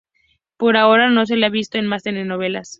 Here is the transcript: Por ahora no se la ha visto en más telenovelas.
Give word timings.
Por 0.57 0.77
ahora 0.77 1.11
no 1.11 1.27
se 1.27 1.37
la 1.37 1.45
ha 1.45 1.49
visto 1.51 1.77
en 1.77 1.85
más 1.85 2.01
telenovelas. 2.01 2.69